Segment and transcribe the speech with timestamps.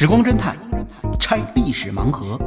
[0.00, 0.56] 时光侦探
[1.18, 2.38] 拆历史盲盒。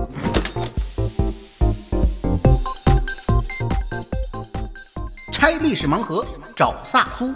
[5.34, 6.26] 拆历史盲盒，
[6.56, 7.30] 找萨苏。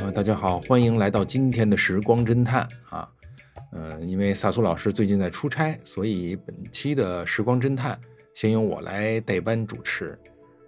[0.00, 3.08] 呃，大家好，欢迎来到今天的时光侦探啊。
[3.70, 7.96] 呃，因为萨苏老师最近在出差，所以本期的时光侦探
[8.34, 10.18] 先由我来代班主持。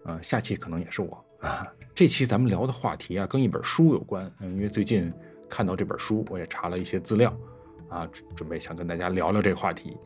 [0.04, 1.66] 啊，下期可能也是我啊。
[1.92, 4.32] 这期咱们聊的话题啊，跟一本书有关。
[4.38, 5.12] 嗯，因为最近
[5.50, 7.36] 看到这本书，我也查了一些资料
[7.92, 9.96] 啊，准备想跟大家聊聊这个话题。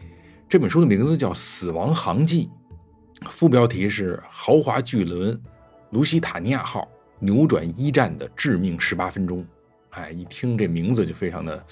[0.49, 2.51] 这本书的名字叫《死亡航迹》，
[3.31, 5.41] 副标题是“豪华巨轮
[5.91, 6.89] 卢西塔尼亚号
[7.21, 9.47] 扭转一战的致命十八分钟”。
[9.91, 11.65] 哎，一听这名字就非常的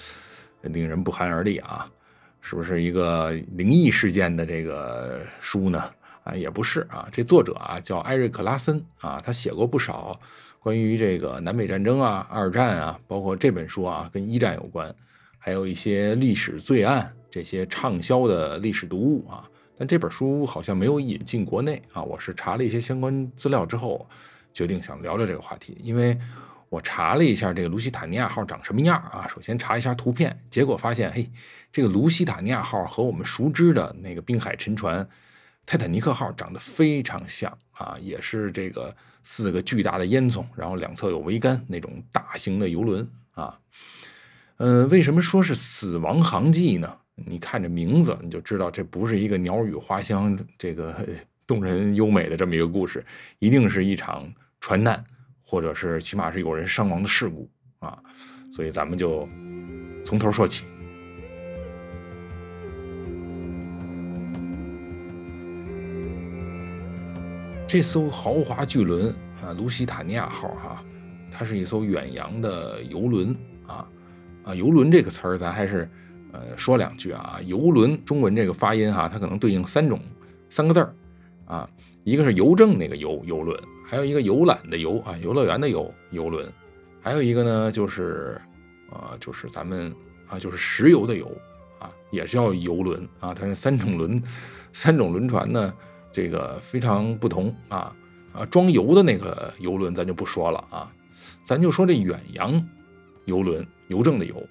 [0.61, 1.91] 令人不寒而栗啊！
[2.39, 5.83] 是不是一个灵异事件的这个书呢？
[6.23, 10.19] 啊，也不是啊，这作者啊叫艾瑞克·拉森啊，他写过不少
[10.59, 14.93] 关于这个南北战争啊、二战啊，包括这本书啊跟一战有关，
[15.45, 19.47] 还有一些历史罪案这些畅销的历史读物啊。
[19.77, 22.01] 但这本书好像没有引进国内啊。
[22.01, 24.09] 我是查了一些相关资料之后，
[24.51, 26.17] 决定想聊聊这个话题，因为
[26.67, 29.27] 我查了一下这个卢西塔尼亚号长什么样啊。
[29.31, 31.29] 首先查一下图片，结果发现，嘿，
[31.71, 35.07] 这个卢西塔尼亚号和我们熟知的那个滨海沉船。
[35.63, 43.59] 泰坦尼克号长得非常像啊，也是这个四个巨大的烟囱，然后两侧有桅杆那种大型的游轮啊。
[44.57, 46.97] 嗯，为什么说是死亡航迹呢？
[47.15, 51.05] 你看这名字你就知道，这不是一个鸟语花香、这个
[51.45, 53.03] 动人优美的这么一个故事，
[53.39, 55.03] 一定是一场船难，
[55.41, 57.97] 或者是起码是有人伤亡的事故啊。
[58.53, 59.27] 所以咱们就
[60.05, 60.63] 从头说起。
[67.67, 69.13] 这艘豪华巨轮
[69.43, 70.83] 啊，卢西塔尼亚号哈，
[71.29, 73.35] 它是一艘远洋的游轮
[74.45, 75.89] 啊，游轮这个词儿咱还是
[76.31, 77.39] 呃说两句啊。
[77.45, 79.99] 游轮中文这个发音哈，它可能对应三种
[80.49, 80.95] 三个字儿
[81.45, 81.69] 啊，
[82.03, 86.47] 一个是邮政那个游游轮，还有一个游览的游啊，游乐园的游游轮，
[87.01, 88.39] 还有一个呢就是
[88.91, 89.93] 呃就是咱们
[90.27, 91.25] 啊就是石油的油
[91.79, 94.21] 啊，也叫游轮啊，它是三种轮
[94.71, 95.73] 三种轮船呢。
[96.11, 97.93] 这个非常不同啊
[98.31, 98.45] 啊！
[98.45, 100.89] 装油的那个游轮咱就不说了啊，
[101.43, 102.53] 咱就说这远洋
[103.25, 104.41] 游轮，邮政的邮，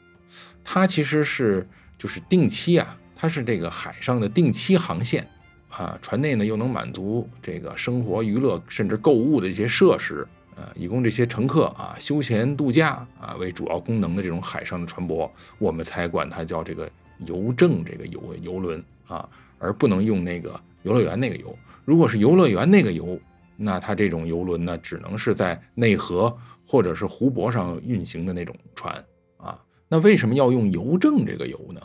[0.62, 1.66] 它其实是
[1.98, 5.26] 就是定期啊，它是这个海上的定期航线
[5.70, 10.26] 啊，船内呢又能满足这个生活娱乐甚至购物的一些设施
[10.56, 16.90] 啊，以供这些乘客啊休闲度假啊为主要功能的这种海上的船舶，我们才管它叫这个
[17.26, 20.60] 邮政这个游游轮啊，而不能用那个。
[20.84, 23.18] 游乐园那个游，如果是游乐园那个游，
[23.56, 26.36] 那它这种游轮呢，只能是在内河
[26.66, 29.04] 或者是湖泊上运行的那种船
[29.36, 29.58] 啊。
[29.88, 31.80] 那为什么要用邮政这个邮呢？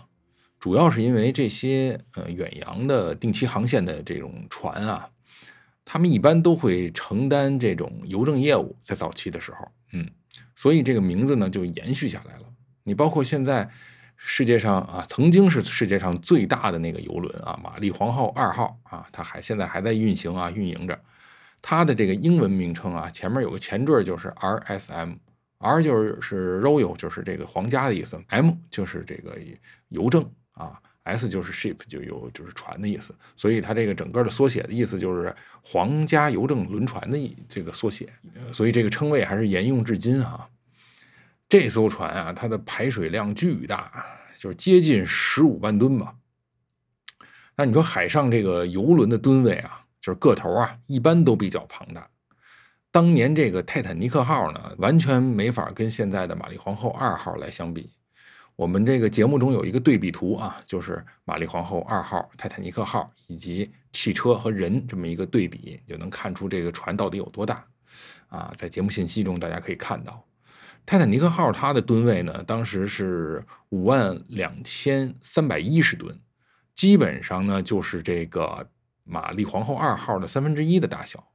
[0.59, 5.09] 主要是因为这些呃远洋的定期航线的这种船啊，
[5.85, 10.09] 他们一般都会承担这种邮政业务，在早期的时候，嗯，
[10.55, 12.43] 所以这个名字呢就延续下来了。
[12.83, 13.69] 你包括现在。
[14.21, 21.01] 世界上啊，曾经是世界上最大的那个游轮啊，玛丽皇后二号啊，它还现在还在运行啊，运营着。
[21.61, 29.37] 它的这个英文名称啊，前面有个前缀就是 RSM，R 就是 Royal，就是这个皇家的意思，M 就是这个
[29.89, 33.13] 邮政啊，S 就是 ship，就有就是船的意思。
[33.35, 37.17] 所以它这个整个的缩写的意思就是皇家邮政轮船的
[37.47, 38.07] 这个缩写，
[38.53, 40.49] 所以这个称谓还是沿用至今哈。
[41.49, 43.91] 这艘船啊，它的排水量巨大，
[44.37, 46.15] 就是接近十五万吨吧。
[47.55, 52.09] 那你说海上这个游轮的吨位啊，就是个头啊，一般都比较庞大。
[52.91, 57.91] 当年这个泰坦尼克号呢，完全没法跟现在的玛丽皇后二号来相比。
[58.55, 67.63] 我们这个节目中有一个对比图啊，就是玛丽皇后二号、泰坦尼克号以及汽车和人这么一个对比，就能看出这个船到底有多大
[68.27, 68.51] 啊。
[68.57, 70.25] 在节目信息中大家可以看到。
[70.85, 76.19] 泰坦尼克号它的吨位呢，当时是五万两千三百一十吨，
[76.73, 78.67] 基本上呢就是这个
[79.09, 81.31] 玛丽皇后二号的三分之一的大小。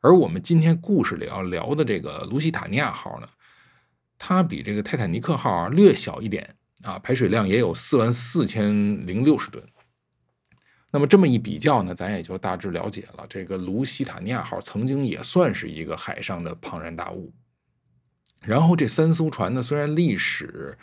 [0.00, 3.28] 而我们今天故事里要聊的这个卢西塔尼亚号呢，
[4.18, 9.64] 它比这个泰坦尼克号略小一点啊，排水量也有四万四千零六十吨。
[10.90, 17.32] 那么这么一比较呢，咱也就大致了解了，这个卢西塔尼亚号曾经也算是一个海上的庞然大物。
[18.42, 20.76] 然后这三艘船呢，虽然历史，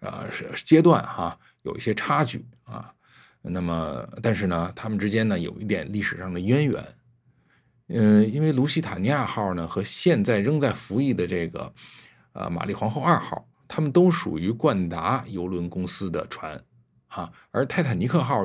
[0.00, 0.28] 呃，
[0.64, 2.92] 阶段哈有一些差距啊，
[3.48, 6.84] 那么但是呢，他们之间呢有一点历史上的渊源，
[7.88, 11.72] 嗯，因为卢西塔尼亚号呢和现在仍在服役的这个，
[12.32, 16.60] 呃，玛丽皇后二号，他们都属于冠达邮轮公司的船
[17.06, 17.32] 啊。
[17.52, 18.44] 而泰坦尼克号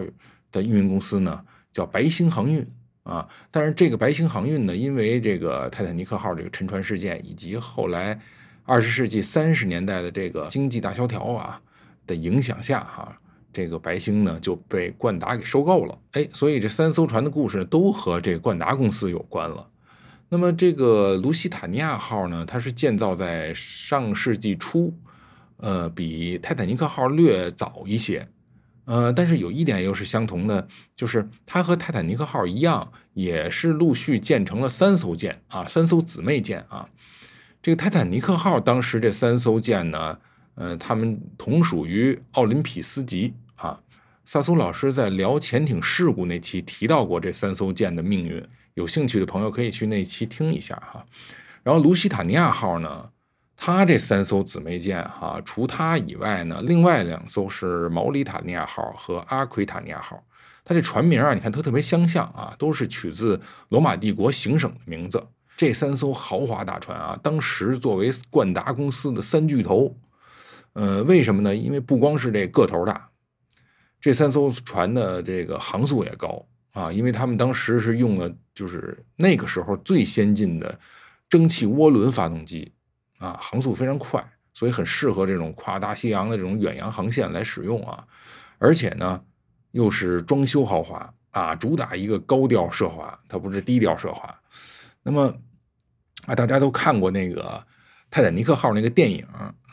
[0.51, 2.63] 的运营公司呢，叫白星航运
[3.01, 3.27] 啊。
[3.49, 8.19] 但是这个白星航运呢，因为这个泰坦尼克号这个沉船事件，以及后来
[8.65, 11.59] 二十世纪三十年代的这个经济大萧条啊
[12.05, 13.17] 的影响下，哈。
[13.53, 19.67] 这个白星呢就被冠达给收购了，哎，所以这三艘船的故事都和这冠达公司有关了。
[20.29, 24.93] 那么这个卢西塔尼亚号呢，它是建造在上世纪初，
[25.57, 28.27] 呃，比泰坦尼克号略早一些，
[28.85, 36.87] 呃，但是有一点又是相同的，就是它和泰坦尼克号一样，也是陆续建成了三艘舰啊，三艘姊妹舰啊。
[37.61, 40.17] 这个泰坦尼克号当时这三艘舰呢。
[40.55, 43.33] 呃，它们同属于奥林匹斯级
[43.67, 43.81] 啊。
[44.23, 48.41] 萨苏老师在聊潜艇事故那期提到过这三艘舰的命运，
[48.75, 51.05] 有兴趣的朋友可以去那期听一下哈。
[51.63, 53.09] 然后卢西塔尼亚号呢，
[53.55, 60.23] 它这三艘姊妹舰哈，除它以外呢，另外两艘是毛里塔尼亚号和阿奎塔尼亚号。
[60.63, 65.27] 它这船名啊，你看它特别相像啊，都是取自罗马帝国行省的名字。
[65.57, 69.97] 这三艘豪华大船啊，当时作为冠达公司的三巨头。
[70.73, 71.55] 呃，为什么呢？
[71.55, 73.09] 因为不光是这个头大，
[74.01, 76.43] 这三艘船的这个航速也高
[76.73, 80.77] 啊，因为他们当时是用了就是那个时候最先进的
[81.29, 82.73] 蒸汽涡轮发动机
[83.19, 84.21] 啊，航速非常快，
[84.53, 88.03] 所以很适合这种跨大西洋的这种远洋航线来使用啊。
[88.57, 89.23] 而且呢，
[89.71, 94.35] 又是装修豪华啊，主打一个高调奢华，它不是低调奢华。
[95.03, 95.31] 那么
[96.25, 97.63] 啊，大家都看过那个
[98.09, 99.23] 泰坦尼克号那个电影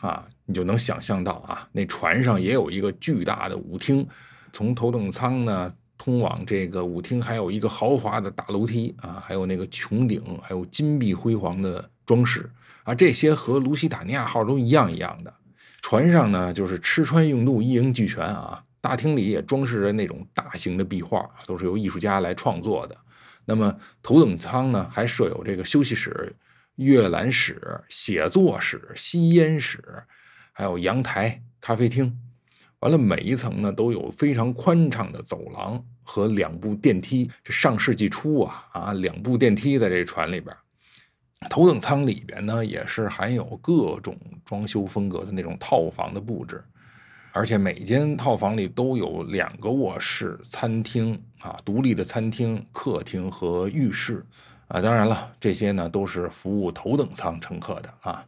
[0.01, 0.29] 啊。
[0.49, 4.09] 你就能想象到啊，那船上也有一个巨大的舞厅，
[4.51, 12.49] 从头等舱呢通往这个舞厅，还有一个豪华的大楼梯啊，还有那个穹顶，还有金碧辉煌的装饰
[12.85, 15.35] 啊，这些和卢西塔尼亚号都一样一样的。
[15.83, 22.97] 船上呢，就是吃穿用度一应俱全啊，大厅里也装饰着那种大型的壁画，都是由艺术家来创作的。
[23.45, 26.35] 那么头等舱呢，还设有这个休息室、
[26.77, 27.61] 阅览室、
[27.91, 29.85] 写作室、吸烟室。
[30.59, 32.13] 还有阳台、咖啡厅，
[32.81, 37.31] 完了每一层呢都有非常宽敞的走廊和两部电梯。
[37.45, 40.53] 这上世纪初啊啊，两部电梯在这船里边。
[41.49, 46.61] 头等舱里边呢也是含有各种装修风格的那种套房的布置，
[47.31, 54.27] 而且每间套房里都有两个卧室、餐厅啊，独立的餐厅、客厅和浴室
[54.67, 54.81] 啊。
[54.81, 58.27] 当然了，这些呢都是服务头等舱乘客的啊。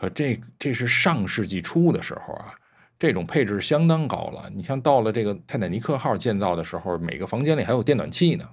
[0.00, 2.54] 可这这是上世纪初的时候啊，
[2.98, 4.50] 这种配置相当高了。
[4.54, 8.48] 你像到了这个泰坦尼克号建造的时候，每个房间里还有电暖气呢。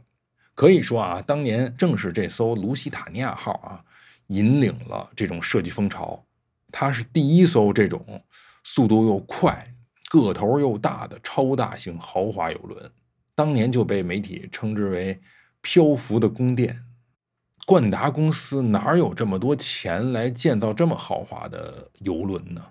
[0.54, 3.82] 可以说啊，当年正是这艘卢西塔尼亚号啊，
[4.28, 6.22] 引领了这种设计风潮。
[6.70, 8.22] 它是第一艘这种
[8.66, 9.74] 速度又快、
[10.10, 12.92] 个头又大的超大型豪华游轮，
[13.34, 15.18] 当年就被媒体称之为
[15.62, 16.78] “漂浮的宫殿”。
[17.68, 22.62] 冠达公司哪有这么多钱来建造这么豪华的游轮呢？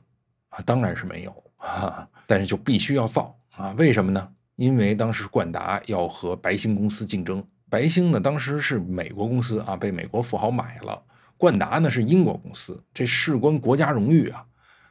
[0.48, 3.74] 啊，当然是没有啊，但是就必须要造啊。
[3.76, 4.32] 为什么呢？
[4.54, 11.02] 因为当时冠达要和白星公司竞争，白星呢当时是美国公司啊，被美国富豪买了，
[11.36, 14.46] 冠达呢是英国公司，这事关国家荣誉啊，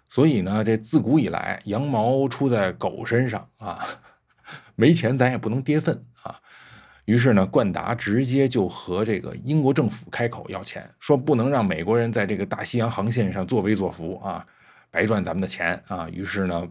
[0.08, 3.84] 所以呢，这自古以来羊毛出在狗身上啊，
[4.76, 6.40] 没钱咱也不能跌份啊。
[7.06, 14.44] 于是呢，冠达直接就和这个英国政府开口要钱，说不能让美国人在这个大西洋航线上作威作福啊，
[14.90, 16.10] 白赚咱们的钱啊。
[16.10, 16.68] 于是呢，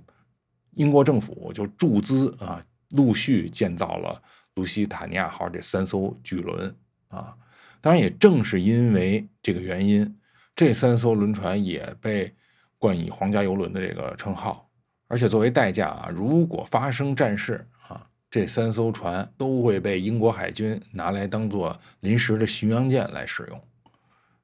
[0.73, 2.61] 英国政府就注资啊，
[2.91, 4.21] 陆续建造了
[4.57, 6.75] 卢西塔尼亚号这三艘巨轮
[7.09, 7.33] 啊。
[7.81, 10.17] 当然，也正是因为这个原因，
[10.57, 12.35] 这三艘轮船也被
[12.77, 14.69] 冠以皇家游轮的这个称号。
[15.07, 18.05] 而且作为代价啊，如果发生战事啊。
[18.35, 23.61] 这三艘船都会被英国海军拿来当做临时的巡洋舰来使用，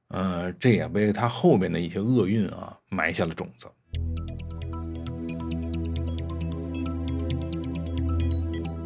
[0.07, 3.67] 呃，这也为他后面的一些厄运啊埋下了种子。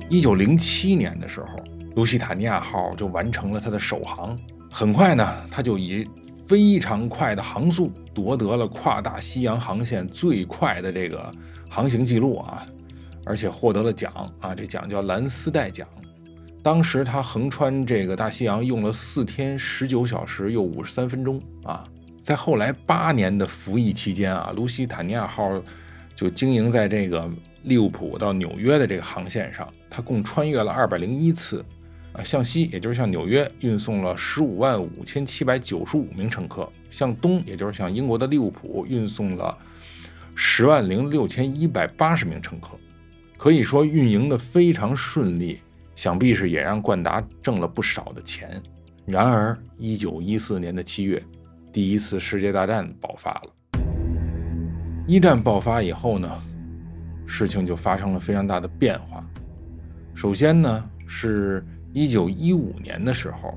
[0.09, 1.50] 一九零七年的时候，
[1.95, 4.35] 卢西塔尼亚号就完成了它的首航，
[4.71, 6.09] 很快呢，它就以
[6.47, 11.31] 非常快的航速夺得了跨大西洋航线最快的这个
[11.69, 12.67] 航行记录啊。
[13.25, 15.88] 而且获得了奖啊，这奖叫蓝丝带奖。
[16.63, 21.84] 当时他横穿这个大西洋用了四天十九小时又五十三分钟啊。
[22.24, 25.62] 在后来八年的服役期间啊，卢西塔尼亚号
[26.15, 27.29] 就经营在这个
[27.63, 31.63] 利物浦到纽约的这个航线上，它共穿越了二百零一次
[32.13, 39.55] 啊，向西也就是向纽约运送了十五万五千七百九十五名乘客，向东也就是向英国的利物浦运送了。
[40.34, 42.72] 十万零六千一百八十名乘客，
[43.38, 45.60] 可以说运营的非常顺利，
[45.96, 48.62] 想必是也让冠达挣了不少的钱。
[49.06, 51.22] 然而，一九一四年的七月，
[51.72, 53.82] 第一次世界大战爆发了。
[55.06, 56.30] 一战爆发以后呢，
[57.27, 59.24] 事情就发生了非常大的变化。
[60.15, 61.63] 首先呢，是
[61.94, 63.54] 一九一五年的时候，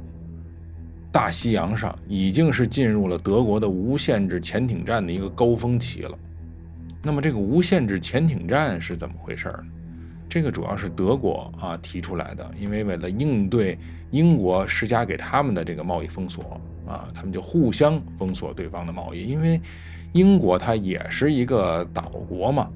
[1.11, 6.19] 大西洋上已经是进入了德国的无限制潜艇战的一个高峰期了。
[7.03, 9.65] 那么，这个无限制潜艇战是怎么回事呢？
[10.29, 13.79] 这个主要是德国啊提出来的，因为为了应对
[14.11, 19.25] 英国施加给他们的这个贸易封锁啊，他们就互相封锁对方的贸易。
[19.25, 19.59] 因为
[20.13, 22.69] 英国它也是一个岛国嘛，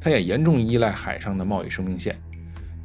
[0.00, 2.16] 它也严重依赖海上的贸易生命线。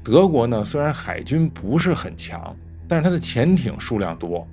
[0.04, 2.56] 德国呢，虽然海军不是很强，
[2.88, 4.48] 但是它的潜艇数量多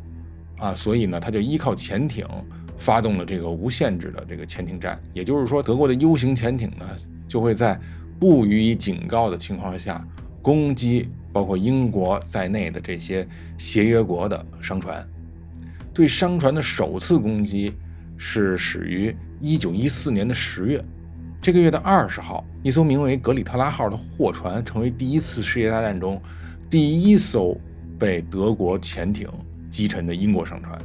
[0.58, 2.26] 啊，所以呢，它就依靠潜艇
[2.78, 4.98] 发动了这个无限制的这个潜艇战。
[5.12, 6.86] 也就是说，德国的 U 型潜艇呢，
[7.28, 7.78] 就会在
[8.18, 10.02] 不予以警告的情况下，
[10.40, 13.26] 攻击包括英国在内的这些
[13.58, 15.06] 协约国的商船。
[15.92, 17.72] 对商船的首次攻击
[18.16, 20.82] 是始于1914年的十月。
[21.40, 26.20] 这个月的二十号，一艘名为“格里特拉号”的货船成为第一次世界大战中
[26.68, 27.56] 第一艘
[27.98, 29.28] 被德国潜艇
[29.70, 30.76] 击沉的英国商船。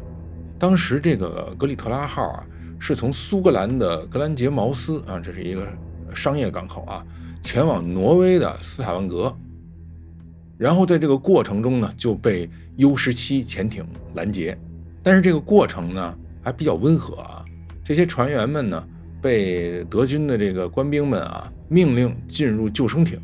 [0.64, 2.48] 当时，这个“格里特拉号”啊，
[2.80, 5.68] 是从苏格兰的格兰杰茅斯啊，这是一个
[6.16, 7.06] 商业港口啊。
[7.42, 9.36] 前往挪威的斯塔万格，
[10.58, 14.58] 然后在这个过程中呢，就被 U 十七潜艇拦截。
[15.04, 17.44] 但是这个过程呢，还比较温和啊。
[17.84, 18.88] 这些船员们呢，
[19.22, 23.20] 被德军的这个官兵们啊命令进入救生艇，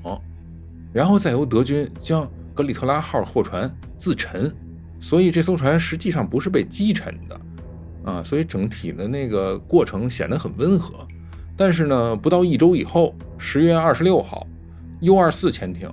[0.91, 4.53] 然后再由德军将格里特拉号货船自沉。
[4.99, 7.41] 所以这艘船实际上不是被击沉的
[8.03, 11.07] 啊，所以整体的那个过程显得很温和。
[11.55, 14.47] 但是呢，不到一周以后，十月二十六号
[15.01, 15.91] ，U 二四潜艇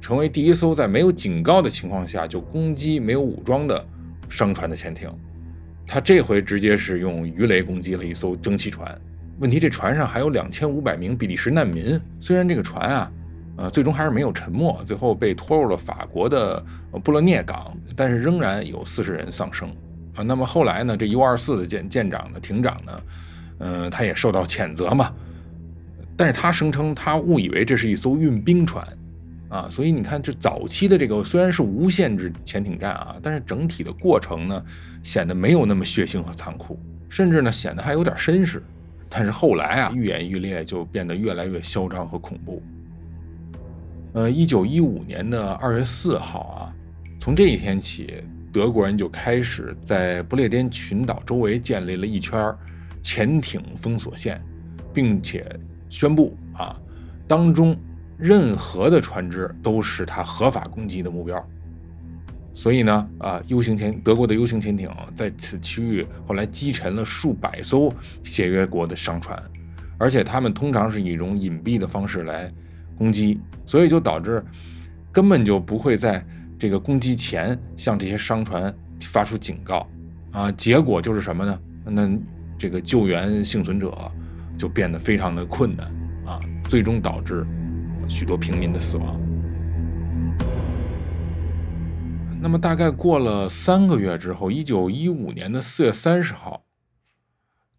[0.00, 3.86] 成为第一艘在没有警告的情况下就攻击没有武装的
[4.28, 5.10] 商船的潜艇。
[5.86, 8.98] 他这回直接是用鱼雷攻击了一艘蒸汽船。
[9.38, 12.00] 问题这船上还有两千五百名比利时难民。
[12.18, 13.12] 虽然这个船啊，
[13.56, 16.64] 呃，最终还是没有沉没，最后被拖入了法国的
[17.04, 19.68] 布勒涅港，但是仍然有四十人丧生
[20.16, 20.22] 啊。
[20.22, 23.02] 那么后来呢，这 U 二四的舰舰长呢，艇长呢？
[23.58, 25.12] 嗯，他也受到谴责嘛，
[26.16, 28.84] 但是他声称他误以为这是一艘运兵船，
[29.48, 34.64] 啊，所以你看这早期的这个虽然是无限制潜艇战啊，但是整体的过程呢
[35.04, 36.76] 显得没有那么血腥和残酷，
[37.08, 38.62] 甚至呢显得还有点绅士。
[39.08, 42.62] 但是后来啊愈演愈烈，就变得越来越嚣张和恐怖。
[44.14, 46.74] 呃，一九一五年的二月四号啊，
[47.18, 52.54] 从这一天起，德国人就开始在不列颠群岛周围建立了一圈。
[53.04, 54.40] 潜艇封锁线，
[54.94, 55.44] 并且
[55.88, 56.80] 宣布啊，
[57.26, 57.76] 当中
[58.16, 61.44] 任何的船只都是他合法攻击的目标。
[62.54, 67.92] 所以呢，啊，U 型潜德国的 U 型潜艇在此区域后来击沉了数百艘
[68.22, 69.36] 协约国的商船，
[69.98, 72.52] 而且他们通常是以一种隐蔽的方式来
[72.96, 74.44] 攻击，所以就导致
[75.10, 76.24] 根本就不会在
[76.58, 79.88] 这个攻击前向这些商船发出警告
[80.30, 80.50] 啊。
[80.52, 81.60] 结果就是什么呢？
[81.84, 82.18] 那。
[82.58, 83.92] 这个救援幸存者
[84.56, 85.84] 就变得非常的困难
[86.24, 87.44] 啊，最终导致
[88.08, 89.20] 许多平民的死亡。
[92.40, 96.62] 那么，大概过了三个月之后，一九一五年的四月三十号，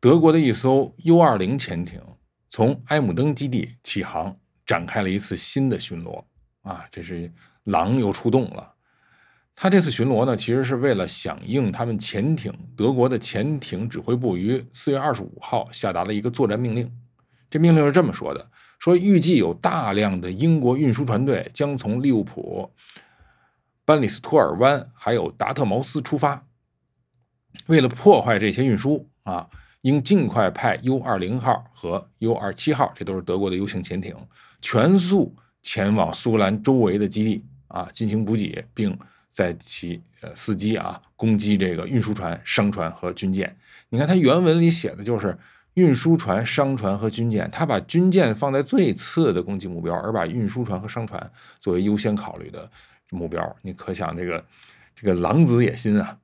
[0.02, 2.02] 德国的一艘 U 二零潜艇
[2.50, 6.24] 从埃姆登基地起航，展开了一次新的巡逻
[6.62, 7.32] 啊，这是
[7.66, 8.74] 狼又出动了。
[9.56, 16.92] 他这次巡逻呢，其实是为了响应他们潜艇德国的潜艇指挥部于四月二十五号下达了一个作战命令。
[17.50, 22.72] 这命令是这么说的：说预计有大量的英国运输船队将从利物浦、
[23.86, 26.48] 班里斯托尔湾还有达特茅斯出发。
[27.68, 29.48] 为了破坏这些运输啊，
[29.82, 34.16] 应尽快派 U 二零号和 U 二七号，这都是德国的 U 型潜艇，
[34.64, 38.98] 全速前往苏格兰周围的基地啊，进行补给，并。
[39.36, 43.58] 在其呃伺机啊攻击这个运输船、商船和军舰。
[43.90, 45.36] 你看它原文里写的就是
[45.74, 52.70] 运输船、商船和军舰，它把军舰放在最次的攻击目标，而把运输船和商船作为优先考虑的
[53.10, 53.44] 目标。
[53.64, 54.46] 你可想这个
[54.96, 56.16] 这个狼子野心啊！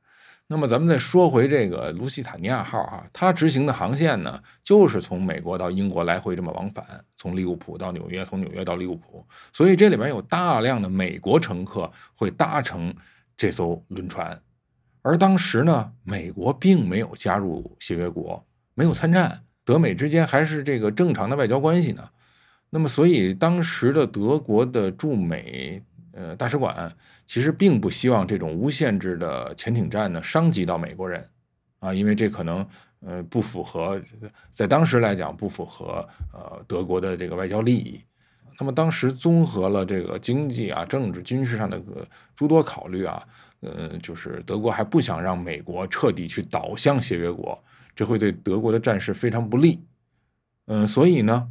[0.51, 6.83] 那么咱们再说回这个卢西塔尼亚号啊，它执行的航线呢，就是从美国到英国来回这么往返，
[7.15, 12.91] 从利物浦到纽约，从纽约到利物浦，所以这里边有大量的美国乘客会搭乘
[13.37, 14.41] 这艘轮船。
[15.03, 22.09] 而当时呢，美国并没有加入协约国，没有参战，德美之间还是这个正常的外交关系呢。
[22.71, 25.83] 那么，所以当时的德国的驻美
[26.19, 26.93] 呃大使馆
[27.25, 31.25] 其实并不希望这种无限制的潜艇战呢伤及到美国人
[31.79, 32.67] 啊，因为这可能
[32.99, 34.01] 呃不符合
[34.51, 38.03] 在当时来讲不符合呃德国的这个外交利益。
[38.59, 43.23] 那么当时综合了这个经济啊、政治、军事上的个诸多考虑啊，
[43.61, 47.57] 呃，就是德国还不想让美国彻底去倒向协约国，
[47.95, 49.81] 这会对德国的战事非常不利。
[50.65, 51.47] 嗯，所以呢，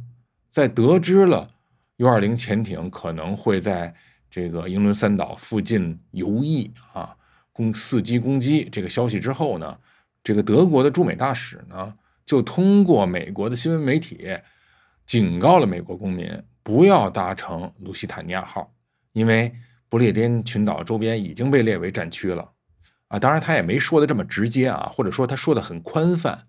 [0.51, 1.49] 在得知了
[1.97, 3.95] U-20 潜艇可能会在
[4.29, 7.15] 这个英伦三岛附近游弋啊，
[7.51, 9.79] 攻伺机攻击这个消息之后呢，
[10.23, 11.95] 这个德国的驻美大使呢，
[12.25, 14.27] 就通过美国的新闻媒体
[15.05, 16.43] 警告了美国公民。
[16.61, 18.71] 不要搭乘卢西塔尼亚号，
[19.13, 19.51] 因为
[19.87, 22.51] 不列颠群岛周边已经被列为战区了
[23.07, 23.17] 啊！
[23.17, 26.43] 当然，他也没说的这么直接啊，或者说他说的很宽泛，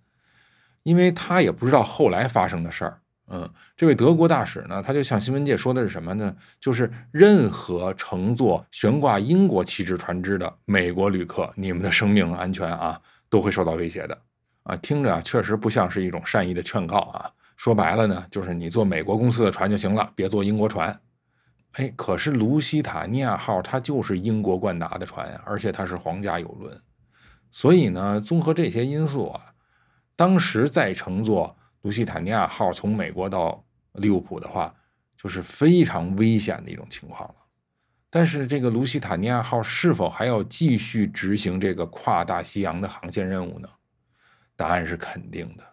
[0.83, 3.00] 因为他也不知道后来发生的事儿。
[3.33, 6.35] 嗯，这位德国大使呢，他就向新闻界说的是什么呢？
[6.61, 14.19] 就是任何乘坐悬挂英国旗帜船只的美国旅客，你们的生命安全啊，都会受到威胁的
[14.65, 14.77] 啊！
[14.79, 17.31] 听着啊，确实不像是一种善意的劝告啊。
[17.57, 21.01] 说白了呢，就是你坐美国公司的船就行了，别坐英国船。
[21.75, 26.77] 哎，可是卢西塔尼亚号它就是英国冠达的船呀，而且它是皇家游轮，
[27.53, 29.41] 所以呢，综合这些因素啊，
[30.17, 34.75] 当时在乘坐卢西塔尼亚号从美国到利物浦的话，
[35.17, 37.35] 就是非常危险的一种情况了。
[38.11, 43.69] 但是这个卢西塔尼亚号是否还要继续执行这个跨大西洋的航线任务呢？
[44.57, 45.65] 答案是肯定的。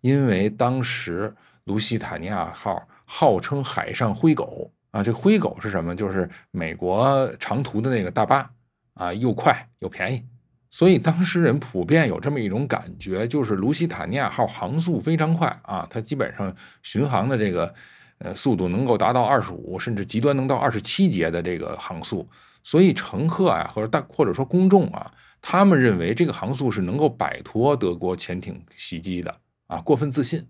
[0.00, 5.94] 因为当时卢西塔尼亚号号称海上灰狗啊，这灰狗是什么？
[5.94, 8.50] 就是美国长途的那个大巴
[8.94, 10.26] 啊，又快又便宜，
[10.70, 17.74] 所以当时人普遍有这么一种感觉，就是卢西塔尼亚号航速非常快啊，它基本上巡航的这个
[18.18, 22.28] 呃速度能够达到二十五，甚至极端能到二十七节的这个航速，
[22.62, 29.36] 所以乘客啊或者大或者说公众啊，他们认为这个航速是能够摆脱德国潜艇袭击的。
[29.66, 30.44] 啊，过分自信，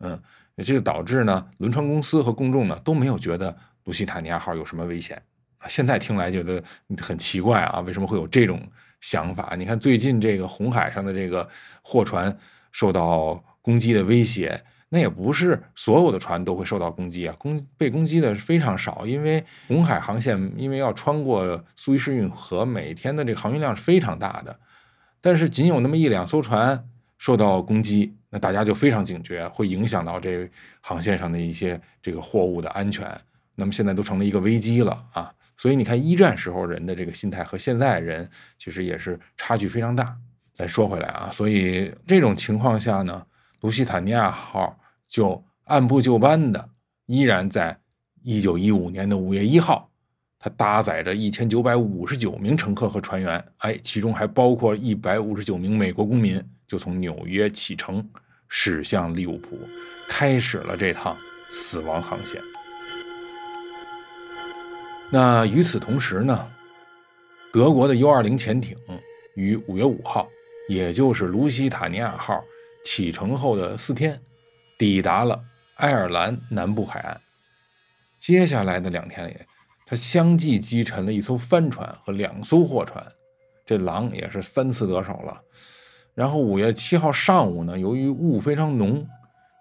[0.00, 0.22] 嗯，
[0.58, 5.22] 这就导致呢，轮船公司和公众呢都没有觉得卢西塔尼亚号有什么危险。
[5.68, 6.62] 现在听来觉得
[7.00, 8.60] 很奇怪啊，为什么会有这种
[9.02, 9.54] 想法？
[9.58, 11.46] 你看最近这个红海上的这个
[11.82, 12.34] 货船
[12.70, 24.58] 受到攻击的威胁，那也不是所有的船都会受到攻击啊，攻被攻击的非常少，因为红海航线因为要穿过苏伊士运河，每天的这个航运量是非常大的，
[25.20, 26.88] 但是仅有那么一两艘船
[27.18, 28.16] 受到攻击。
[28.34, 33.06] 那大家就非常警觉，会影响到这航线上的一些这个货物的安全。
[33.56, 35.30] 那么现在都成了一个危机了啊！
[35.62, 40.16] 所以你看，一战时候人的这个心态和现在人其实也是差距非常大。
[40.52, 43.24] 再说回来啊，所以这种情况下呢，
[43.60, 46.68] 卢西塔尼亚号就按部就班的，
[47.06, 47.78] 依然在
[48.22, 49.88] 一九一五年的五月一号，
[50.36, 58.04] 它搭载着一千九百五十九名乘客和船员，哎，其中还包括一百五十九名美国公民，就从纽约启程。
[58.54, 59.56] 驶向利物浦，
[60.08, 61.16] 开始了这趟
[61.50, 62.42] 死亡航线。
[65.14, 66.50] 那与此同时呢，
[67.52, 68.74] 德国的 U-20 潜艇
[69.34, 70.26] 于五月五号，
[70.70, 72.42] 也就是卢西塔尼亚号
[72.82, 74.18] 启程后的四天，
[74.78, 75.38] 抵达了
[75.76, 77.20] 爱尔兰南部海岸。
[78.16, 79.36] 接下来的两天里，
[79.84, 83.06] 它相继击沉了一艘帆船和两艘货船，
[83.66, 85.38] 这狼也是三次得手了。
[86.14, 89.06] 然后五月七号上午呢，由于雾非常浓，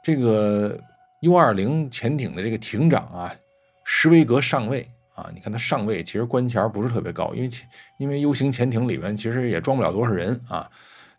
[0.01, 0.79] 这个
[1.23, 3.35] U 二零潜艇的这个艇长啊，
[3.83, 4.87] 施维格上尉
[5.21, 7.49] 啊，你看他上位其实官衔不是特别高，因为
[7.97, 10.69] 因为 U 型潜艇里面其实也装不了多少人啊，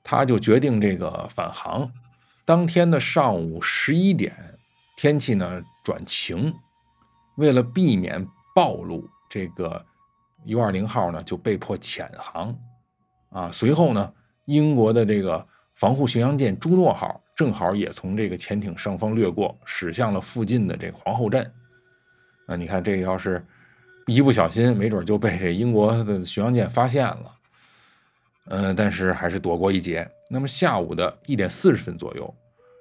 [0.02, 1.90] 他就决定这个返航。
[2.44, 4.34] 当天的上午十一点，
[4.96, 6.52] 天气呢转晴，
[7.36, 9.84] 为了避免暴露，这个
[10.44, 12.54] U 二零号呢就被迫潜航
[13.30, 14.12] 啊，随后呢。
[14.46, 21.48] 英国的这个防护巡洋舰朱诺号正好也从这个潜艇上方掠过，驶向了附近的这个皇后镇。
[22.48, 23.46] 啊，你看这要是
[24.06, 27.38] 一不小心，没准就被这英国的巡洋舰发现了。
[28.46, 30.08] 嗯，但是还是躲过一劫。
[30.28, 32.34] 那么下午的一点四十分左右，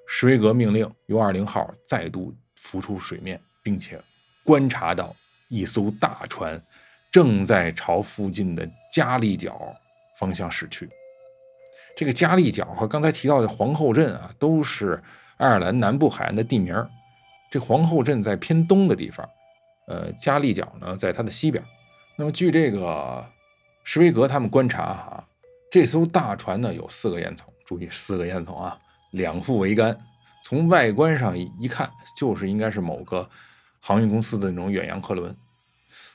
[0.08, 4.00] 施维格命令 U-20 号再度浮出水面，并且
[4.44, 5.16] 观察到
[5.50, 6.60] 一艘大船
[7.12, 9.76] 正在朝附近的加利角
[10.18, 10.90] 方向驶去。
[11.96, 15.00] 这个加利角和刚才提到的皇后镇啊，都是
[15.38, 16.76] 爱尔兰南部海岸的地名。
[17.52, 19.30] 这皇后镇在偏东的地方，
[19.92, 21.62] 呃，加利角呢在它的西边。
[22.16, 23.28] 那么据这个
[23.84, 25.28] 施维格他们观察哈，
[25.70, 28.80] 这艘大船呢有四个烟囱，注意四个烟囱啊，
[29.12, 29.98] 两副桅杆，
[30.46, 33.30] 从外观上一看，就是应该是某个
[33.82, 35.36] 航运公司的那种远洋客轮。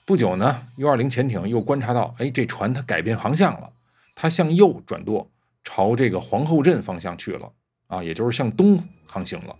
[0.06, 3.70] 不久呢，U 二零潜艇又观察到，哎，这船它改变航向了，
[4.14, 5.28] 它向右转舵，
[5.64, 7.52] 朝这个皇后镇方向去了
[7.88, 9.54] 啊，也就是向东航行了。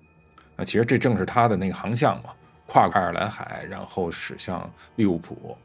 [0.56, 2.30] 啊，其实这正是它的那个航向嘛，
[2.66, 5.56] 跨过爱尔兰海，然后驶向利物浦。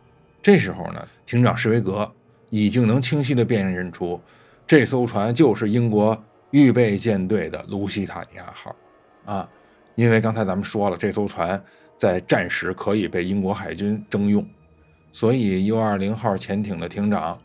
[0.42, 2.12] 这时候呢，艇长施维格
[2.50, 4.20] 已经能清晰地辨认出，
[4.66, 6.20] 这艘船就是英国
[6.52, 8.76] 预备舰队的卢西塔尼亚号
[9.26, 9.50] 啊，
[9.96, 11.62] 因为刚才咱们说了，这艘船
[11.96, 14.46] 在战时可以被英国海军征用。
[15.12, 17.40] 所以，U 二零号潜艇的艇长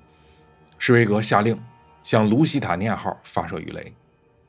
[0.79, 1.61] 施维格下令
[2.03, 3.93] 向卢西塔尼亚号发射鱼雷，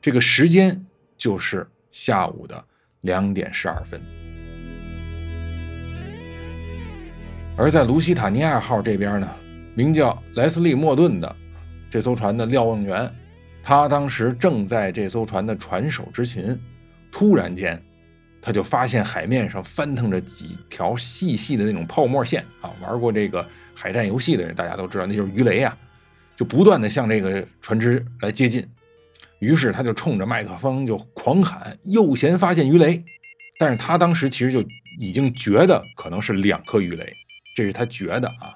[0.00, 2.64] 这个时间就是下午的
[3.00, 4.17] 两点十二分。
[7.58, 9.28] 而在卢西塔尼亚号这边呢，
[9.74, 11.36] 名叫莱斯利·莫顿的
[11.90, 13.12] 这艘船的瞭望员，
[13.64, 16.56] 他当时正在这艘船的船首执勤，
[17.10, 17.82] 突然间。
[18.40, 22.70] 他就发现海面上翻腾着几条细细的那种泡沫线啊！
[22.80, 23.44] 玩过这个
[23.74, 25.76] 海战游戏的人，大家都知道，那就是鱼雷啊，
[26.36, 28.64] 就不断的向这个船只来接近。
[29.40, 33.04] 于是他就冲着麦克风就狂喊：“右舷发现鱼雷！”
[33.58, 34.64] 但是他当时其实就
[35.00, 37.12] 已经觉得可能是两颗鱼雷，
[37.58, 38.54] 这是他觉得啊。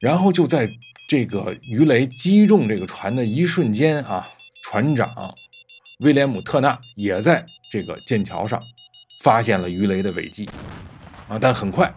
[0.00, 0.68] 然后就在
[1.08, 4.28] 这个鱼雷击中这个船的一瞬间啊，
[4.64, 5.32] 船长
[6.00, 7.46] 威廉姆特纳也在。
[7.68, 8.62] 这个剑桥上
[9.22, 10.48] 发现了鱼雷的尾迹
[11.28, 11.92] 啊，但很快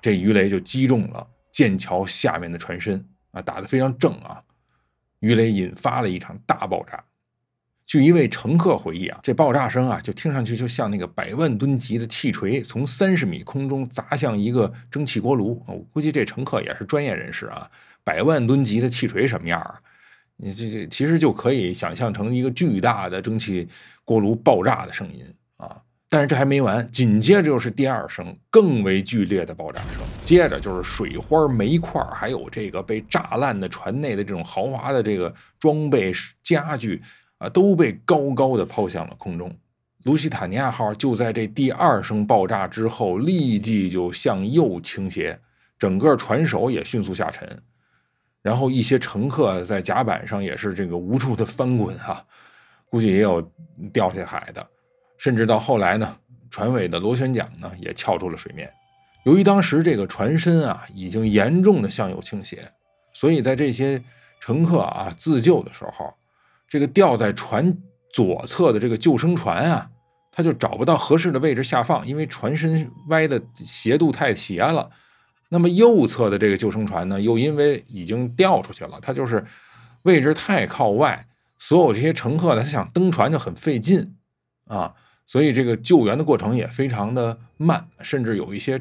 [0.00, 4.42] 这鱼雷就击中了剑桥下面的船身啊，打得非常正啊，
[5.20, 7.02] 鱼雷引发了一场大爆炸。
[7.92, 17.70] 据一位乘客回忆啊，这爆炸声啊，就听上去就像那个百万吨级的气锤从三十米空中砸向一个蒸汽锅炉我估计这乘客也是专业人士啊，
[18.02, 19.78] 百万吨级的气锤什么样啊？
[20.38, 23.68] 你这这其实就可以想象成一个巨大的蒸汽
[24.06, 25.22] 锅炉爆炸的声音
[25.58, 25.76] 啊！
[26.08, 36.10] 但是这还没完，紧接着就是第二声更为剧烈的爆炸声，接着就是水花、煤块，还有这个被炸烂的船内的这种豪华的这个装备
[36.42, 37.02] 家具
[37.42, 39.52] 啊，都被高高的抛向了空中。
[40.04, 45.38] 卢西塔尼亚号就在这第二声爆炸之后，立即就向右倾斜，
[45.78, 47.60] 整个船首也迅速下沉。
[48.42, 52.24] 然后一些乘客在甲板上也是这个无助的翻滚哈，
[52.88, 53.42] 估计也有
[53.92, 54.64] 掉下海的，
[55.18, 56.16] 甚至到后来呢，
[56.50, 58.72] 船尾的螺旋桨呢也翘出了水面。
[59.24, 62.62] 由于当时这个船身啊已经严重的向右倾斜，
[63.12, 64.02] 所以在这些
[64.40, 66.12] 乘客啊自救的时候，
[66.72, 67.76] 这个吊在船
[68.14, 69.90] 左侧的这个救生船啊，
[70.30, 74.88] 他就找不到合适的位置下放，因为船身歪的斜度太斜了。
[75.50, 79.44] 那么右侧的这个救生船呢，又因为已经掉出去了，它就是
[80.04, 81.26] 位置太靠外，
[81.58, 84.14] 所有这些乘客呢，他想登船就很费劲
[84.66, 84.94] 啊，
[85.26, 88.80] 所以这个救援的过程也非常的慢，甚至有一些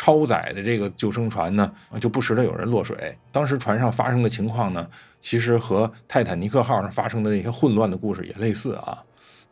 [0.00, 3.14] 超载的这个救生船呢，就不时的有人落水。
[3.30, 4.88] 当时船上发生的情况呢，
[5.20, 9.04] 其实和泰坦尼克号上发生的那些混乱的故事也类似啊，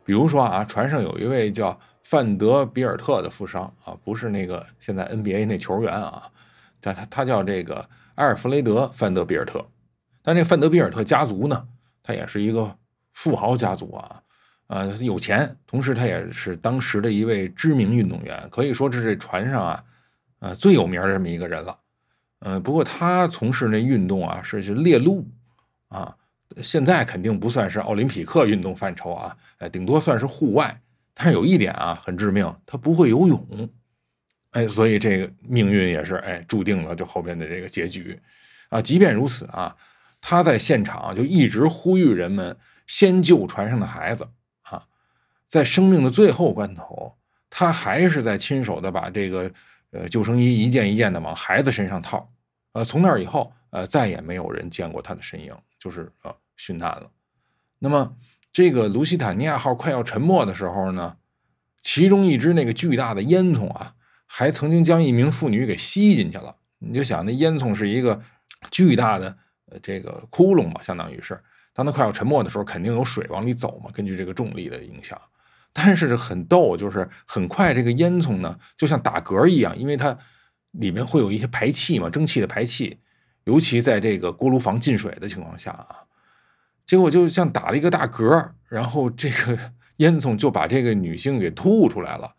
[0.03, 6.23] 比如说啊，船上有一位叫范德比尔特的富商啊，不是那个现在 NBA 那球员啊。
[6.81, 9.63] 他他他叫这个埃尔弗雷德·范德比尔特，
[10.23, 11.67] 但这范德比尔特家族呢，
[12.01, 12.75] 他也是一个
[13.13, 14.19] 富豪家族啊，
[14.65, 19.83] 呃，有钱，同时他也是当时的一位知名运动员，可以说是这船上啊，
[20.39, 21.77] 呃，最有名的这么一个人了。
[22.39, 25.27] 呃，不过他从事那运动啊，是是猎鹿
[25.89, 26.15] 啊，
[26.63, 30.81] 现在肯定不算是奥林匹克运动范畴啊，哎，顶多算是户外。
[31.13, 33.69] 但是有一点啊，很致命，他不会游泳。
[34.51, 38.17] 哎，所以这个命运也是哎，注定了就后边的这个结局，
[38.69, 39.75] 啊，即便如此啊，
[40.21, 42.55] 他在现场就一直呼吁人们
[42.87, 44.29] 先救船上的孩子
[44.61, 44.81] 啊，
[45.45, 47.17] 在生命的最后关头，
[47.49, 49.51] 他还是在亲手的把这个
[49.91, 52.31] 呃救生衣一件一件的往孩子身上套，
[52.73, 57.11] 呃，从那以后呃再也没有人见过他的身影，就是呃殉难了。
[57.79, 58.15] 那么
[58.51, 61.17] 这个卢西坦尼亚号快要沉没的时候呢，
[61.81, 63.95] 其中一只那个巨大的烟囱啊。
[64.31, 68.21] 还曾经将一名妇女给吸进去了，你就想那烟囱是一个
[68.69, 71.41] 巨大的呃这个窟窿嘛，相当于是
[71.73, 75.19] 当它快要沉没的时候，肯定有水往里走嘛，根据这个重力的影响。
[75.73, 80.17] 但是很逗，就是很快这个烟囱呢，就像打嗝一样，因为它
[80.71, 82.99] 里面会有一些排气嘛，蒸汽的排气，
[83.45, 86.03] 尤其在这个锅炉房进水的情况下啊，
[86.85, 89.57] 结果就像打了一个大嗝，然后这个
[89.97, 92.35] 烟囱就把这个女性给吐出来了。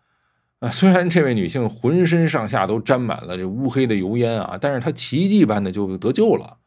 [0.61, 6.59] 啊，虽然这位女性浑身上下都沾满了这乌黑的油烟啊，但是她奇迹般的就得救了，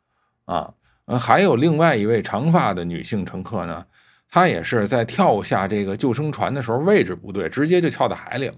[0.45, 0.73] 啊，
[1.05, 3.85] 呃，还有另外一位长发的女性乘客呢，
[4.33, 8.55] 他也是在跳下这个救生船的时候位置不对，直接就跳到海里了。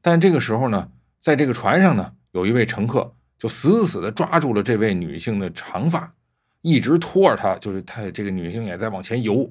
[0.00, 6.10] 但这个时候呢，在这个船上呢，有一位乘客就死死的抓住了这位女性的长发，
[6.62, 9.46] 一直拖着她，就是她这个女性也在往前游，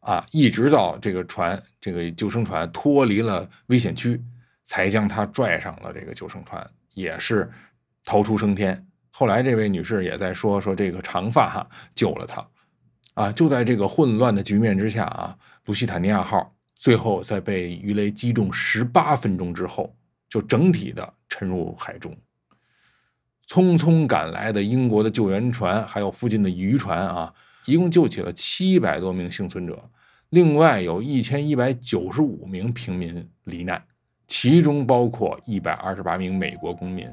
[0.00, 4.18] 啊，一直到这个船这个救生船脱离了危险区，
[4.64, 7.50] 才将她拽上了这个救生船，也是
[8.02, 8.86] 逃出升天。
[9.12, 12.42] 后来这位女士也在说说这个长发哈救了她。
[13.16, 19.96] 啊，就在这个混乱的局面之下啊，卢西塔尼亚号最后在被鱼雷击中十八分钟之后，
[20.28, 22.14] 就整体的沉入海中。
[23.48, 27.32] 匆匆赶来的英国的救援船，还有附近的渔船啊，
[27.64, 29.82] 一共救起了七百多名幸存者，
[30.28, 33.82] 另外有一千一百九十五名平民罹难，
[34.26, 37.08] 其中包括一百二十八名美国公民。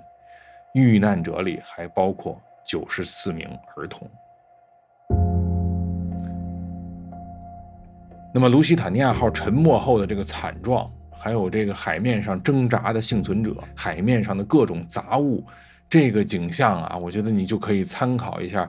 [0.73, 4.09] 遇难者里还包括九十四名儿童。
[8.35, 15.45] 那么，卢西塔尼亚号沉没后的这个惨状，还有这个海面上挣扎的幸存者，海面上的各种杂物，
[15.87, 18.67] 这个景象啊，我觉得你就可以参考一下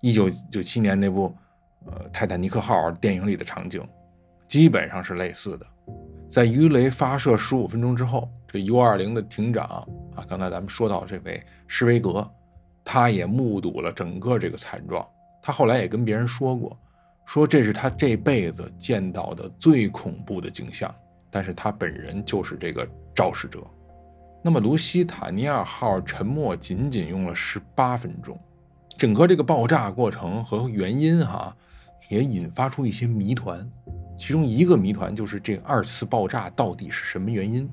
[0.00, 1.34] 一九九七年那部
[1.86, 3.82] 呃《泰坦尼克号》电影里的场景，
[4.46, 5.66] 基本上是类似的。
[6.28, 9.64] 在鱼雷发射十五分钟之后，这 U 二零的艇长
[10.14, 12.24] 啊，刚才咱们说到这位施维格，
[12.84, 15.04] 他也目睹了整个这个惨状，
[15.42, 16.78] 他后来也跟别人说过。
[17.30, 20.92] 说这是他这辈子见到的最恐怖的景象，
[21.30, 23.64] 但是他本人就是这个肇事者。
[24.42, 28.36] 那么，卢西塔尼亚号沉没仅仅用了十八分钟，
[28.96, 31.56] 整个这个爆炸过程和原因哈，
[32.08, 33.64] 也引发出一些谜团。
[34.18, 37.70] 其中一个谜团就是这二次爆炸到底是什么原因？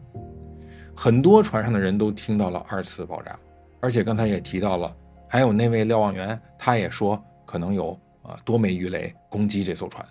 [0.96, 3.36] 很多船上的人都听到了二次爆炸，
[3.80, 4.96] 而且刚才也提到了，
[5.28, 8.00] 还有那位瞭望员，他也说可能有。
[8.28, 10.06] 啊，多枚鱼雷攻击这艘船，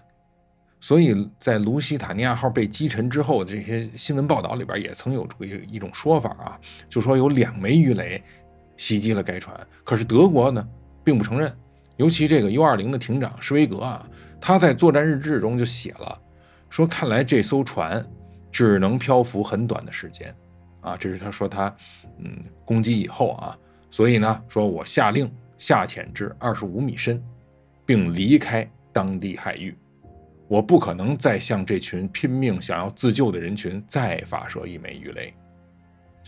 [0.81, 8.23] 所以在卢西塔尼亚号被击沉之后的，这些新闻报道里边也曾有一一种说法啊，就说有两枚鱼雷
[8.77, 9.55] 袭击了该船。
[9.85, 10.67] 可是德国呢，
[11.05, 11.55] 并不承认。
[11.97, 14.09] 尤其这个 U 二零的艇长施维格啊，
[14.41, 16.21] 他在作战日志中就写了，
[16.69, 18.05] 说看来这艘船
[18.51, 20.35] 只能漂浮很短的时间
[20.83, 21.75] 啊，这是他说他
[22.19, 23.59] 嗯攻击以后啊，
[23.91, 27.23] 所以呢，说我下令下潜至二十五米深。
[27.87, 29.75] 并离开当地海域，
[30.49, 35.33] 我不可能再向这群拼命想要自救的人群再发射一枚鱼雷。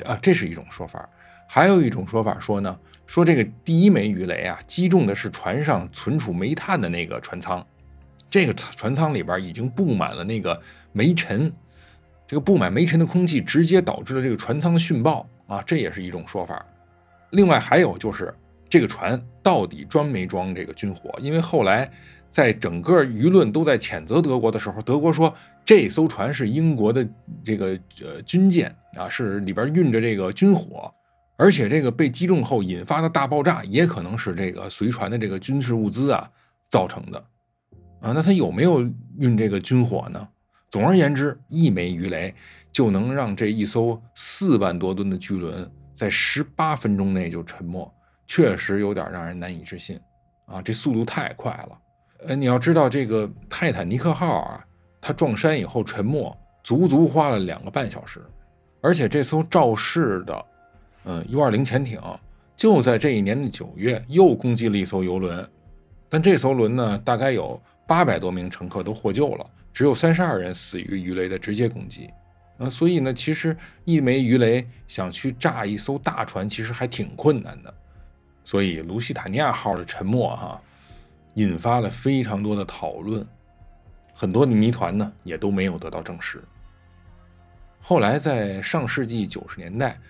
[0.06, 1.06] 啊，这是一种说法。
[1.48, 7.66] 还有一种说法说呢，说这个第一枚鱼雷啊，击中的是船上存储煤炭的那个船舱，
[8.30, 10.60] 这个船舱里边已经布满了那个
[10.92, 11.52] 煤尘，
[12.26, 16.64] 这个布满煤尘的空气直接导致了这个船舱的殉爆啊，这也是一种说法。
[17.32, 18.32] 另外还有就是。
[18.68, 21.10] 这个船到底装没装这个军火？
[21.20, 21.90] 因为后来
[22.28, 25.32] 在整个舆论都在谴责德国的时候，德国说
[25.64, 27.08] 这艘船是英国的
[27.42, 30.92] 这个呃军舰啊，是里边运着这个军火，
[31.36, 36.30] 而且这个被击中后引发的大爆炸也可能是这个随船的这个军事物资啊
[36.68, 37.18] 造成的
[38.00, 38.12] 啊。
[38.12, 38.82] 那他有没有
[39.18, 40.28] 运这个军火呢？
[40.70, 42.34] 总而言之，一枚鱼雷
[42.70, 47.90] 就能让这一艘四万多吨的巨轮在十八分钟内就沉没。
[48.28, 49.98] 确实有点让人难以置信，
[50.44, 51.78] 啊，这速度太快了。
[52.28, 54.64] 呃，你要知道，这个泰坦尼克号啊，
[55.00, 58.22] 它撞山以后沉没，足足花了两个半小时。
[58.82, 60.46] 而且这艘肇事的，
[61.04, 62.00] 嗯，U-20 潜艇
[62.54, 65.48] 就在这一年的九月又攻击了一艘游轮，
[66.08, 72.10] 但这艘轮呢，大概有八百多名乘客都获救了，只有三十二人死于鱼雷的直接攻击。
[72.58, 77.74] 啊，所以呢，其实一枚鱼雷想去炸一艘大船，其实还挺困难的。
[78.48, 80.58] 所以，卢西塔尼亚号的沉没，哈，
[81.34, 83.22] 引发了非常多的讨论，
[84.14, 86.42] 很多的谜团呢，也都没有得到证实。
[87.78, 90.00] 后来，在上世纪九十年代，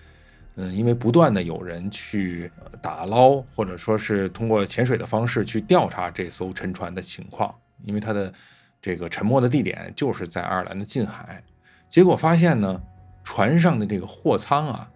[0.55, 2.49] 嗯，因为不断的有人去
[2.81, 8.31] 打捞，或者说是通过潜水的方式去调查这艘沉船的情况，因为它的
[8.81, 11.43] 这个沉没的地点就是在爱尔兰的近海，
[11.89, 12.81] 结果发现呢，
[13.21, 14.89] 船上的这个货舱啊，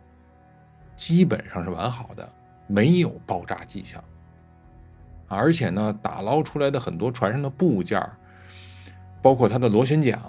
[0.96, 2.30] 基本上是完好的。
[2.74, 4.04] 没有爆炸迹象，
[5.28, 8.02] 而且呢，打捞出来的很多船上的部件，
[9.22, 10.20] 包括它的螺旋桨，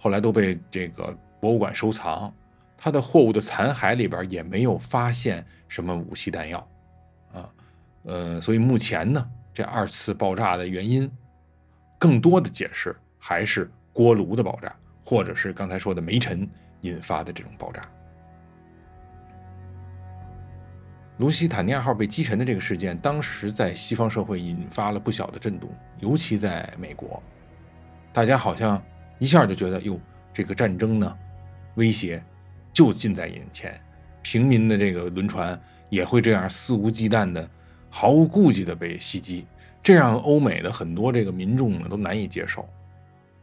[0.00, 2.34] 后来都被这个博物馆收藏。
[2.76, 6.68] 它的货物的残骸里边也没有发现什么武器弹药，
[7.32, 7.48] 啊，
[8.02, 11.08] 呃，所以目前呢，这二次爆炸的原因，
[11.96, 16.48] 更多的解释还是锅炉的爆炸，或者是刚才说的煤尘
[16.80, 17.88] 引发的这种爆炸。
[21.22, 27.22] 卢西塔尼亚号被击沉的这个事件，当时在西方社会引发了不小的震动，尤其在美国。
[28.12, 28.82] 大家好像
[29.20, 29.96] 一下就觉得，哟，
[30.34, 31.16] 这个战争呢，
[31.76, 32.20] 威胁
[32.72, 33.80] 就近在眼前，
[34.20, 35.56] 平民的这个轮船
[35.90, 37.48] 也会这样肆无忌惮的、
[37.88, 39.46] 毫无顾忌的被袭击，
[39.80, 42.68] 这让欧美的很多这个民众呢都难以接受。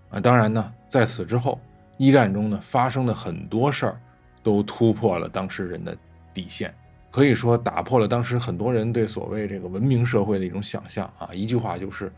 [0.10, 1.58] 啊，当然呢，在此之后，
[1.96, 4.02] 一战中呢发生的很多事儿，
[4.44, 5.98] 都突破了当事人的
[6.34, 6.74] 底线。
[7.12, 11.30] 可以说打破了当时很多人对所谓这个文明社会的一种想象啊！
[11.34, 12.12] 一句话就是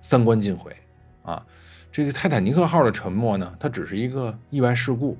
[0.00, 0.74] 三观尽毁
[1.22, 1.44] 啊！
[1.92, 5.18] 这个泰坦尼克号的沉没呢，它只是一个意外事故，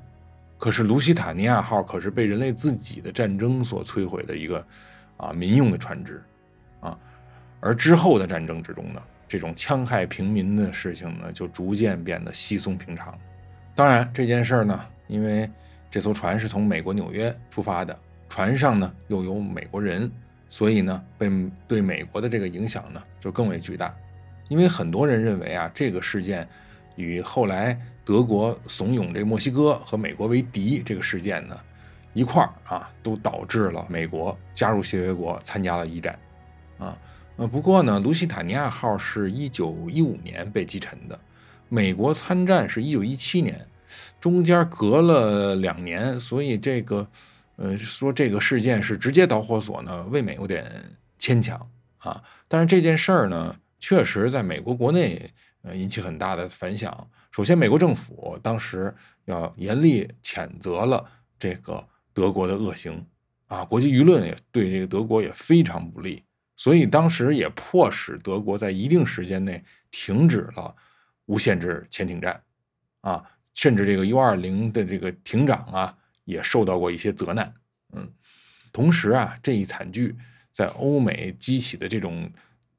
[0.57, 4.67] 可是卢西塔尼亚号可是被人类自己的战争所摧毁的一个
[5.19, 6.23] 啊民用的船只
[6.81, 6.99] 啊！
[7.61, 13.13] 而之后的战争之中呢，这种戕害平民的事情呢，就逐渐变得稀松平常。
[13.75, 15.51] 当然，这件事儿呢，因为
[15.91, 17.99] 这艘船是从美国纽约出发的。
[18.29, 20.11] 船上呢又有美国人，
[20.51, 21.31] 所以呢被
[21.67, 23.95] 对美国的这个影响呢就更为巨大，
[24.49, 26.47] 因为很多人认为啊这个事件
[26.97, 31.57] 与后来德国怂恿这墨西哥和美国为敌这个事件呢
[32.13, 36.19] 一块儿啊都导致了美国加入协约国参加了一战，
[36.79, 36.97] 啊
[37.37, 41.19] 呃不过呢卢西塔尼亚号是一九一五年被击沉的，
[41.69, 43.67] 美国参战是一九一七年，
[44.21, 47.09] 中间隔了两年，所以这个。
[47.59, 50.73] 呃，说这个事件是直接导火索呢，未免有点
[51.19, 51.59] 牵强
[51.99, 52.23] 啊。
[52.47, 55.21] 但是这件事儿呢，确实在美国国内
[55.63, 57.11] 呃引起很大的反响。
[57.33, 58.95] 首先，美国政府当时
[59.25, 61.05] 要严厉谴责了
[61.37, 63.05] 这个德国的恶行
[63.49, 66.23] 啊，国际舆论也对这个德国也非常不利，
[66.57, 70.73] 所以当时也迫使德国在一定时间内停止了
[71.27, 72.41] 无限制潜艇战
[73.01, 75.98] 啊，甚至这个 U 二零的这个艇长啊。
[76.29, 77.55] 也受到过一些责难，
[77.95, 78.13] 嗯，
[78.71, 80.15] 同时啊，这一惨剧
[80.53, 82.31] 在欧美激起的这种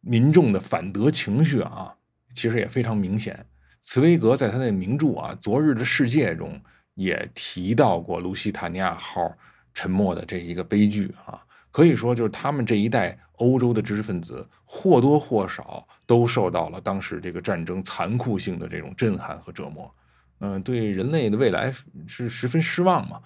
[0.02, 1.96] 民众的反德情绪啊，
[2.32, 3.44] 其实也非常明显。
[3.82, 6.62] 茨威格在他的名著啊《昨日的世界》中
[6.94, 9.36] 也提到过卢西塔尼亚号
[9.74, 19.92] 沉没的这一个悲剧啊，可以说就是他们这一代欧洲的知识分子或多或少都受到了当时这个战争残酷性的这种震撼和折磨，
[20.42, 21.74] 嗯，对人类的未来
[22.06, 23.20] 是十分失望嘛。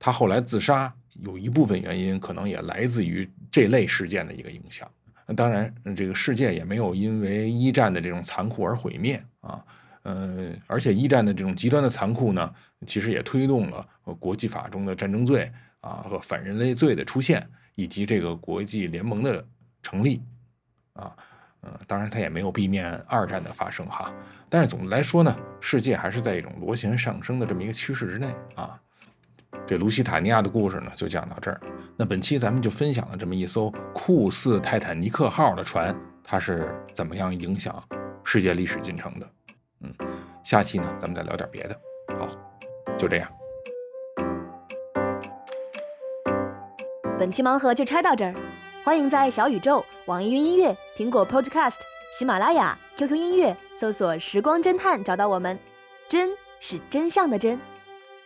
[0.00, 4.90] 他后来自杀，有一部分原因可能也来自于这类事件的一个影响。
[5.36, 9.62] 当然，这个世界也没有因为一战的这种残酷而毁灭啊。
[10.02, 12.52] 呃，而且一战的这种极端的残酷呢，
[12.86, 13.86] 其实也推动了
[14.18, 19.46] 国际法中的战争罪啊和反人类罪的出现，以及这个国际联盟的
[19.82, 20.22] 成立
[20.94, 21.14] 啊。
[21.60, 24.10] 呃，当然，它也没有避免二战的发生哈。
[24.48, 28.80] 但是总的来说呢，世界还是在一种螺旋上升的这么一个趋势之内啊。
[29.66, 31.60] 这卢西塔尼亚的故事呢，就讲到这儿。
[31.96, 37.82] 那本期咱们就分享了这么一艘酷似泰坦尼克号的船，它是怎么样影响
[38.24, 39.30] 世界历史进程的？
[39.82, 39.94] 嗯，
[40.44, 41.80] 下期呢，咱们再聊点别的。
[42.18, 42.28] 好，
[42.98, 43.30] 就这样。
[47.18, 48.34] 本期盲盒就拆到这儿，
[48.82, 51.76] 欢迎在小宇宙、网易云音乐、苹果 Podcast、
[52.18, 55.58] 喜马拉雅、QQ 音乐搜索“时光侦探”找到我们。
[56.08, 57.56] 真是真相的真。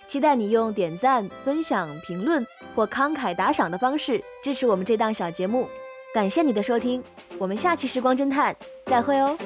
[0.07, 5.67] 期待你用点赞、分享、评论或慷慨打赏的方式支持我们这档小节目，
[6.15, 7.03] 感谢你的收听，
[7.39, 8.55] 我们下期《时光侦探》
[8.87, 9.37] 再会哦。